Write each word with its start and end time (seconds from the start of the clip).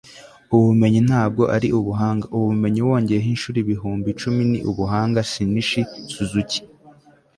ubumenyi 0.55 0.99
ntabwo 1.07 1.43
ari 1.55 1.67
ubuhanga. 1.79 2.25
ubumenyi 2.37 2.81
wongeyeho 2.87 3.27
inshuro 3.33 3.57
ibihumbi 3.63 4.07
icumi 4.13 4.41
ni 4.51 4.59
ubuhanga. 4.69 5.17
shinichi 5.31 5.81
suzuki 6.13 6.59